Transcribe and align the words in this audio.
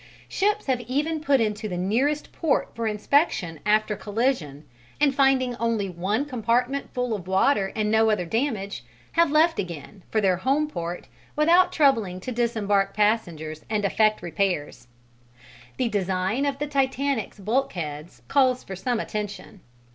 Ships 0.27 0.65
have 0.65 0.81
even 0.87 1.19
put 1.21 1.39
into 1.39 1.69
the 1.69 1.77
nearest 1.77 2.31
port 2.31 2.71
for 2.73 2.87
inspection 2.87 3.59
after 3.67 3.95
collision, 3.95 4.65
and 4.99 5.13
finding 5.13 5.55
only 5.57 5.91
one 5.91 6.25
compartment 6.25 6.91
full 6.91 7.13
of 7.13 7.27
water 7.27 7.71
and 7.75 7.91
no 7.91 8.09
other 8.09 8.25
damage, 8.25 8.83
have 9.11 9.29
left 9.29 9.59
again, 9.59 10.01
for 10.09 10.19
their 10.19 10.37
home 10.37 10.67
port 10.67 11.07
without 11.35 11.71
troubling 11.71 12.19
to 12.21 12.31
disembark 12.31 12.95
passengers 12.95 13.63
and 13.69 13.85
effect 13.85 14.23
repairs. 14.23 14.87
The 15.77 15.87
design 15.87 16.47
of 16.47 16.57
the 16.57 16.65
Titanic's 16.65 17.39
bulkheads 17.39 18.23
calls 18.27 18.63
for 18.63 18.75
some 18.75 18.99
attention. 18.99 19.61